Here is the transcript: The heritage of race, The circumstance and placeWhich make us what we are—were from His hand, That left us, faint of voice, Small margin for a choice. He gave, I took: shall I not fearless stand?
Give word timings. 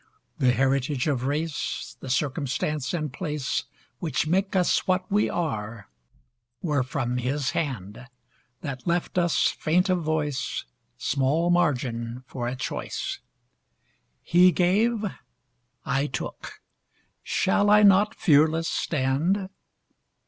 The 0.39 0.51
heritage 0.51 1.05
of 1.05 1.25
race, 1.27 1.95
The 1.99 2.09
circumstance 2.09 2.91
and 2.91 3.13
placeWhich 3.13 4.25
make 4.25 4.55
us 4.55 4.87
what 4.87 5.05
we 5.11 5.29
are—were 5.29 6.81
from 6.81 7.17
His 7.19 7.51
hand, 7.51 8.07
That 8.61 8.87
left 8.87 9.19
us, 9.19 9.49
faint 9.51 9.89
of 9.89 10.01
voice, 10.01 10.65
Small 10.97 11.51
margin 11.51 12.23
for 12.25 12.47
a 12.47 12.55
choice. 12.55 13.19
He 14.23 14.51
gave, 14.51 15.05
I 15.85 16.07
took: 16.07 16.61
shall 17.21 17.69
I 17.69 17.83
not 17.83 18.15
fearless 18.15 18.67
stand? 18.69 19.49